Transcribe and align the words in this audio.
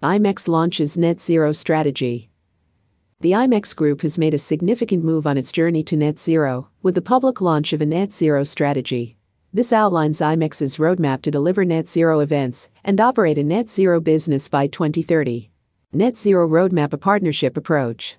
IMEX 0.00 0.46
launches 0.46 0.96
net 0.96 1.20
zero 1.20 1.50
strategy. 1.50 2.30
The 3.18 3.32
IMEX 3.32 3.74
Group 3.74 4.02
has 4.02 4.16
made 4.16 4.32
a 4.32 4.38
significant 4.38 5.02
move 5.02 5.26
on 5.26 5.36
its 5.36 5.50
journey 5.50 5.82
to 5.82 5.96
net 5.96 6.20
zero 6.20 6.68
with 6.84 6.94
the 6.94 7.02
public 7.02 7.40
launch 7.40 7.72
of 7.72 7.80
a 7.80 7.86
net 7.86 8.12
zero 8.12 8.44
strategy. 8.44 9.16
This 9.52 9.72
outlines 9.72 10.20
IMEX's 10.20 10.76
roadmap 10.76 11.22
to 11.22 11.32
deliver 11.32 11.64
net 11.64 11.88
zero 11.88 12.20
events 12.20 12.70
and 12.84 13.00
operate 13.00 13.38
a 13.38 13.42
net 13.42 13.68
zero 13.68 13.98
business 13.98 14.46
by 14.46 14.68
2030. 14.68 15.50
Net 15.92 16.16
Zero 16.16 16.46
Roadmap 16.46 16.92
a 16.92 16.96
partnership 16.96 17.56
approach. 17.56 18.18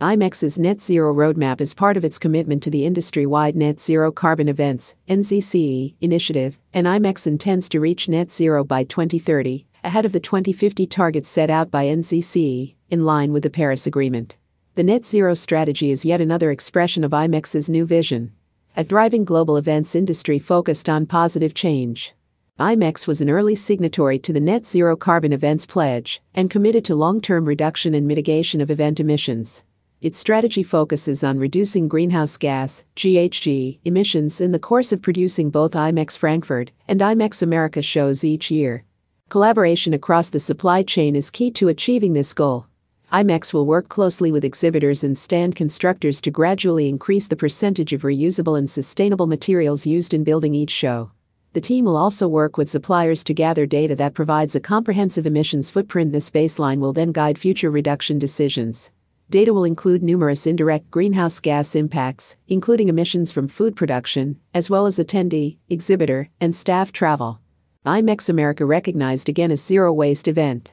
IMEX's 0.00 0.56
Net 0.56 0.80
Zero 0.80 1.12
Roadmap 1.12 1.60
is 1.60 1.74
part 1.74 1.96
of 1.96 2.04
its 2.04 2.20
commitment 2.20 2.62
to 2.62 2.70
the 2.70 2.86
industry 2.86 3.26
wide 3.26 3.56
Net 3.56 3.80
Zero 3.80 4.12
Carbon 4.12 4.46
Events 4.46 4.94
NZCE, 5.08 5.94
initiative, 6.00 6.60
and 6.72 6.86
IMEX 6.86 7.26
intends 7.26 7.68
to 7.70 7.80
reach 7.80 8.08
net 8.08 8.30
zero 8.30 8.62
by 8.62 8.84
2030, 8.84 9.66
ahead 9.86 10.04
of 10.04 10.12
the 10.12 10.18
2050 10.18 10.84
targets 10.88 11.28
set 11.28 11.48
out 11.48 11.70
by 11.70 11.84
NCC, 11.84 12.74
in 12.90 13.04
line 13.04 13.32
with 13.32 13.44
the 13.44 13.50
Paris 13.50 13.86
Agreement. 13.86 14.36
The 14.74 14.82
Net 14.82 15.06
Zero 15.06 15.32
strategy 15.34 15.92
is 15.92 16.04
yet 16.04 16.20
another 16.20 16.50
expression 16.50 17.04
of 17.04 17.12
IMEX's 17.12 17.70
new 17.70 17.86
vision 17.86 18.32
a 18.78 18.84
thriving 18.84 19.24
global 19.24 19.56
events 19.56 19.94
industry 19.94 20.38
focused 20.38 20.86
on 20.86 21.06
positive 21.06 21.54
change. 21.54 22.14
IMEX 22.58 23.06
was 23.06 23.20
an 23.20 23.30
early 23.30 23.54
signatory 23.54 24.18
to 24.18 24.32
the 24.32 24.40
Net 24.40 24.66
Zero 24.66 24.96
Carbon 24.96 25.32
Events 25.32 25.64
Pledge 25.64 26.20
and 26.34 26.50
committed 26.50 26.84
to 26.86 26.94
long 26.94 27.20
term 27.20 27.44
reduction 27.44 27.94
and 27.94 28.08
mitigation 28.08 28.60
of 28.60 28.70
event 28.70 28.98
emissions. 28.98 29.62
Its 30.00 30.18
strategy 30.18 30.62
focuses 30.62 31.22
on 31.22 31.38
reducing 31.38 31.86
greenhouse 31.86 32.36
gas 32.36 32.84
GHG 32.96 33.78
emissions 33.84 34.40
in 34.40 34.50
the 34.50 34.58
course 34.58 34.90
of 34.90 35.00
producing 35.00 35.48
both 35.48 35.72
IMEX 35.72 36.18
Frankfurt 36.18 36.72
and 36.88 37.00
IMEX 37.00 37.40
America 37.40 37.80
shows 37.80 38.24
each 38.24 38.50
year. 38.50 38.84
Collaboration 39.28 39.92
across 39.92 40.30
the 40.30 40.38
supply 40.38 40.84
chain 40.84 41.16
is 41.16 41.32
key 41.32 41.50
to 41.50 41.66
achieving 41.66 42.12
this 42.12 42.32
goal. 42.32 42.66
IMEX 43.12 43.52
will 43.52 43.66
work 43.66 43.88
closely 43.88 44.30
with 44.30 44.44
exhibitors 44.44 45.02
and 45.02 45.18
stand 45.18 45.56
constructors 45.56 46.20
to 46.20 46.30
gradually 46.30 46.88
increase 46.88 47.26
the 47.26 47.34
percentage 47.34 47.92
of 47.92 48.02
reusable 48.02 48.56
and 48.56 48.70
sustainable 48.70 49.26
materials 49.26 49.84
used 49.84 50.14
in 50.14 50.22
building 50.22 50.54
each 50.54 50.70
show. 50.70 51.10
The 51.54 51.60
team 51.60 51.86
will 51.86 51.96
also 51.96 52.28
work 52.28 52.56
with 52.56 52.70
suppliers 52.70 53.24
to 53.24 53.34
gather 53.34 53.66
data 53.66 53.96
that 53.96 54.14
provides 54.14 54.54
a 54.54 54.60
comprehensive 54.60 55.26
emissions 55.26 55.72
footprint. 55.72 56.12
This 56.12 56.30
baseline 56.30 56.78
will 56.78 56.92
then 56.92 57.10
guide 57.10 57.36
future 57.36 57.70
reduction 57.70 58.20
decisions. 58.20 58.92
Data 59.28 59.52
will 59.52 59.64
include 59.64 60.04
numerous 60.04 60.46
indirect 60.46 60.88
greenhouse 60.92 61.40
gas 61.40 61.74
impacts, 61.74 62.36
including 62.46 62.88
emissions 62.88 63.32
from 63.32 63.48
food 63.48 63.74
production, 63.74 64.38
as 64.54 64.70
well 64.70 64.86
as 64.86 65.00
attendee, 65.00 65.56
exhibitor, 65.68 66.28
and 66.40 66.54
staff 66.54 66.92
travel. 66.92 67.40
IMEX 67.86 68.28
America 68.28 68.66
recognized 68.66 69.28
again 69.28 69.52
a 69.52 69.56
zero 69.56 69.92
waste 69.92 70.26
event. 70.26 70.72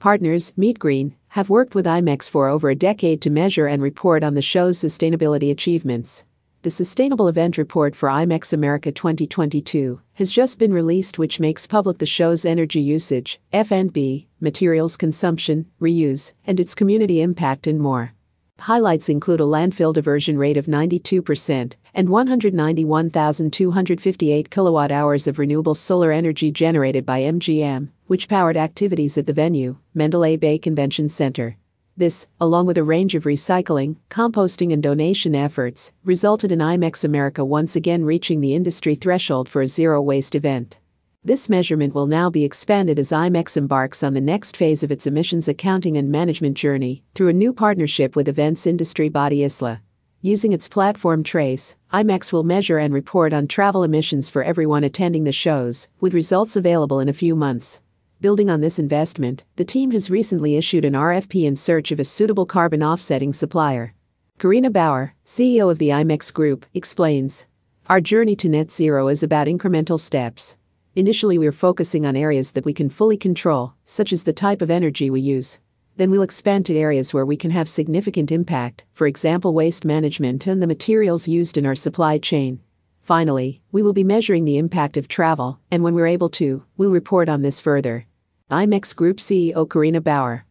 Partners, 0.00 0.54
Meet 0.56 0.78
Green, 0.78 1.14
have 1.28 1.50
worked 1.50 1.74
with 1.74 1.84
IMEX 1.84 2.30
for 2.30 2.48
over 2.48 2.70
a 2.70 2.74
decade 2.74 3.20
to 3.20 3.28
measure 3.28 3.66
and 3.66 3.82
report 3.82 4.24
on 4.24 4.32
the 4.32 4.40
show's 4.40 4.78
sustainability 4.78 5.50
achievements. 5.50 6.24
The 6.62 6.70
Sustainable 6.70 7.28
Event 7.28 7.58
Report 7.58 7.94
for 7.94 8.08
IMEX 8.08 8.54
America 8.54 8.90
2022 8.90 10.00
has 10.14 10.32
just 10.32 10.58
been 10.58 10.72
released 10.72 11.18
which 11.18 11.38
makes 11.38 11.66
public 11.66 11.98
the 11.98 12.06
show's 12.06 12.46
energy 12.46 12.80
usage, 12.80 13.38
F&B, 13.52 14.26
materials 14.40 14.96
consumption, 14.96 15.66
reuse, 15.82 16.32
and 16.46 16.58
its 16.58 16.74
community 16.74 17.20
impact 17.20 17.66
and 17.66 17.78
more. 17.78 18.15
Highlights 18.60 19.08
include 19.08 19.40
a 19.40 19.44
landfill 19.44 19.92
diversion 19.92 20.38
rate 20.38 20.56
of 20.56 20.66
92% 20.66 21.74
and 21.94 22.08
191,258 22.08 24.50
kilowatt 24.50 24.90
hours 24.90 25.26
of 25.26 25.38
renewable 25.38 25.74
solar 25.74 26.10
energy 26.10 26.50
generated 26.50 27.06
by 27.06 27.20
MGM, 27.20 27.88
which 28.06 28.28
powered 28.28 28.56
activities 28.56 29.18
at 29.18 29.26
the 29.26 29.32
venue, 29.32 29.76
Mandalay 29.94 30.36
Bay 30.36 30.58
Convention 30.58 31.08
Center. 31.08 31.56
This, 31.96 32.26
along 32.40 32.66
with 32.66 32.76
a 32.76 32.84
range 32.84 33.14
of 33.14 33.24
recycling, 33.24 33.96
composting, 34.10 34.72
and 34.72 34.82
donation 34.82 35.34
efforts, 35.34 35.92
resulted 36.04 36.52
in 36.52 36.58
IMEX 36.58 37.04
America 37.04 37.44
once 37.44 37.76
again 37.76 38.04
reaching 38.04 38.40
the 38.40 38.54
industry 38.54 38.94
threshold 38.94 39.48
for 39.48 39.62
a 39.62 39.66
zero 39.66 40.02
waste 40.02 40.34
event. 40.34 40.78
This 41.26 41.48
measurement 41.48 41.92
will 41.92 42.06
now 42.06 42.30
be 42.30 42.44
expanded 42.44 43.00
as 43.00 43.10
IMEX 43.10 43.56
embarks 43.56 44.04
on 44.04 44.14
the 44.14 44.20
next 44.20 44.56
phase 44.56 44.84
of 44.84 44.92
its 44.92 45.08
emissions 45.08 45.48
accounting 45.48 45.96
and 45.96 46.08
management 46.08 46.56
journey 46.56 47.02
through 47.16 47.26
a 47.26 47.32
new 47.32 47.52
partnership 47.52 48.14
with 48.14 48.28
events 48.28 48.64
industry 48.64 49.08
body 49.08 49.38
ISLA. 49.40 49.80
Using 50.22 50.52
its 50.52 50.68
platform 50.68 51.24
Trace, 51.24 51.74
IMEX 51.92 52.32
will 52.32 52.44
measure 52.44 52.78
and 52.78 52.94
report 52.94 53.32
on 53.32 53.48
travel 53.48 53.82
emissions 53.82 54.30
for 54.30 54.44
everyone 54.44 54.84
attending 54.84 55.24
the 55.24 55.32
shows, 55.32 55.88
with 56.00 56.14
results 56.14 56.54
available 56.54 57.00
in 57.00 57.08
a 57.08 57.12
few 57.12 57.34
months. 57.34 57.80
Building 58.20 58.48
on 58.48 58.60
this 58.60 58.78
investment, 58.78 59.42
the 59.56 59.64
team 59.64 59.90
has 59.90 60.08
recently 60.08 60.54
issued 60.54 60.84
an 60.84 60.92
RFP 60.92 61.42
in 61.42 61.56
search 61.56 61.90
of 61.90 61.98
a 61.98 62.04
suitable 62.04 62.46
carbon 62.46 62.84
offsetting 62.84 63.32
supplier. 63.32 63.94
Karina 64.38 64.70
Bauer, 64.70 65.16
CEO 65.24 65.68
of 65.72 65.78
the 65.78 65.88
IMEX 65.88 66.32
Group, 66.32 66.64
explains 66.72 67.46
Our 67.88 68.00
journey 68.00 68.36
to 68.36 68.48
net 68.48 68.70
zero 68.70 69.08
is 69.08 69.24
about 69.24 69.48
incremental 69.48 69.98
steps. 69.98 70.54
Initially, 70.96 71.36
we're 71.36 71.52
focusing 71.52 72.06
on 72.06 72.16
areas 72.16 72.52
that 72.52 72.64
we 72.64 72.72
can 72.72 72.88
fully 72.88 73.18
control, 73.18 73.74
such 73.84 74.14
as 74.14 74.24
the 74.24 74.32
type 74.32 74.62
of 74.62 74.70
energy 74.70 75.10
we 75.10 75.20
use. 75.20 75.58
Then 75.98 76.10
we'll 76.10 76.22
expand 76.22 76.64
to 76.66 76.74
areas 76.74 77.12
where 77.12 77.26
we 77.26 77.36
can 77.36 77.50
have 77.50 77.68
significant 77.68 78.32
impact, 78.32 78.84
for 78.94 79.06
example, 79.06 79.52
waste 79.52 79.84
management 79.84 80.46
and 80.46 80.62
the 80.62 80.66
materials 80.66 81.28
used 81.28 81.58
in 81.58 81.66
our 81.66 81.74
supply 81.74 82.16
chain. 82.16 82.60
Finally, 83.02 83.60
we 83.72 83.82
will 83.82 83.92
be 83.92 84.04
measuring 84.04 84.46
the 84.46 84.56
impact 84.56 84.96
of 84.96 85.06
travel, 85.06 85.60
and 85.70 85.82
when 85.82 85.92
we're 85.92 86.06
able 86.06 86.30
to, 86.30 86.64
we'll 86.78 86.90
report 86.90 87.28
on 87.28 87.42
this 87.42 87.60
further. 87.60 88.06
IMEX 88.50 88.96
Group 88.96 89.18
CEO 89.18 89.68
Karina 89.68 90.00
Bauer. 90.00 90.46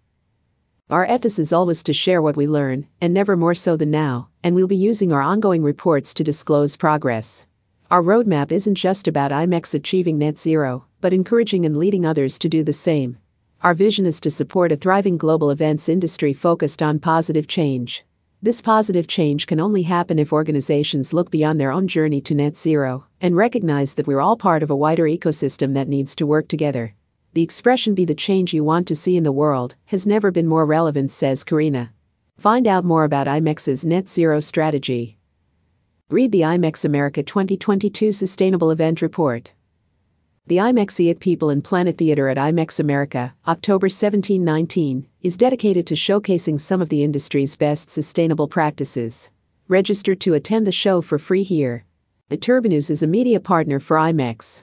Our 0.91 1.07
ethos 1.07 1.39
is 1.39 1.53
always 1.53 1.81
to 1.81 1.91
share 1.91 2.21
what 2.21 2.37
we 2.37 2.45
learn, 2.45 2.85
and 3.01 3.15
never 3.15 3.35
more 3.35 3.55
so 3.55 3.75
than 3.75 3.89
now, 3.89 4.29
and 4.43 4.53
we'll 4.53 4.67
be 4.67 4.75
using 4.75 5.11
our 5.11 5.23
ongoing 5.23 5.63
reports 5.63 6.13
to 6.13 6.23
disclose 6.23 6.77
progress. 6.77 7.47
Our 7.91 8.01
roadmap 8.01 8.51
isn't 8.51 8.73
just 8.73 9.07
about 9.07 9.29
IMEX 9.29 9.75
achieving 9.75 10.17
net 10.17 10.39
zero, 10.39 10.85
but 11.01 11.13
encouraging 11.13 11.67
and 11.67 11.77
leading 11.77 12.03
others 12.03 12.39
to 12.39 12.49
do 12.49 12.63
the 12.63 12.73
same. 12.73 13.17
Our 13.61 13.75
vision 13.75 14.07
is 14.07 14.19
to 14.21 14.31
support 14.31 14.71
a 14.71 14.75
thriving 14.75 15.17
global 15.17 15.51
events 15.51 15.87
industry 15.87 16.33
focused 16.33 16.81
on 16.81 16.97
positive 16.97 17.47
change. 17.47 18.03
This 18.41 18.59
positive 18.59 19.07
change 19.07 19.45
can 19.45 19.59
only 19.59 19.83
happen 19.83 20.17
if 20.17 20.33
organizations 20.33 21.13
look 21.13 21.29
beyond 21.29 21.59
their 21.59 21.71
own 21.71 21.87
journey 21.87 22.21
to 22.21 22.33
net 22.33 22.57
zero 22.57 23.05
and 23.21 23.35
recognize 23.35 23.93
that 23.93 24.07
we're 24.07 24.19
all 24.19 24.35
part 24.35 24.63
of 24.63 24.71
a 24.71 24.75
wider 24.75 25.03
ecosystem 25.03 25.75
that 25.75 25.87
needs 25.87 26.15
to 26.15 26.25
work 26.25 26.47
together. 26.47 26.95
The 27.33 27.43
expression 27.43 27.93
be 27.93 28.05
the 28.05 28.15
change 28.15 28.51
you 28.51 28.63
want 28.63 28.87
to 28.87 28.95
see 28.95 29.15
in 29.15 29.23
the 29.23 29.31
world 29.31 29.75
has 29.85 30.07
never 30.07 30.31
been 30.31 30.47
more 30.47 30.65
relevant, 30.65 31.11
says 31.11 31.43
Karina. 31.43 31.91
Find 32.39 32.65
out 32.65 32.83
more 32.83 33.03
about 33.03 33.27
IMEX's 33.27 33.85
net 33.85 34.09
zero 34.09 34.39
strategy. 34.39 35.14
Read 36.11 36.31
the 36.31 36.41
IMEX 36.41 36.85
America 36.85 37.23
2022 37.23 38.11
Sustainable 38.11 38.69
Event 38.69 39.01
Report. 39.01 39.51
The 40.45 40.57
IMEX 40.57 40.99
EAT 40.99 41.19
People 41.19 41.49
and 41.49 41.63
Planet 41.63 41.97
Theater 41.97 42.29
at 42.29 42.37
IMEX 42.37 42.79
America, 42.79 43.33
October 43.47 43.89
17 43.89 44.43
19, 44.43 45.07
is 45.23 45.35
dedicated 45.35 45.87
to 45.87 45.95
showcasing 45.95 46.59
some 46.59 46.79
of 46.79 46.89
the 46.89 47.03
industry's 47.03 47.55
best 47.55 47.89
sustainable 47.89 48.47
practices. 48.47 49.31
Register 49.67 50.13
to 50.13 50.35
attend 50.35 50.67
the 50.67 50.71
show 50.71 51.01
for 51.01 51.17
free 51.17 51.41
here. 51.41 51.85
eTurboNews 52.29 52.91
is 52.91 53.01
a 53.01 53.07
media 53.07 53.39
partner 53.39 53.79
for 53.79 53.97
IMEX. 53.97 54.61